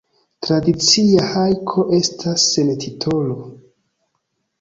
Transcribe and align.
Tradicia 0.45 1.25
hajko 1.33 1.85
estas 1.97 2.47
sen 2.55 2.73
titolo. 2.85 3.37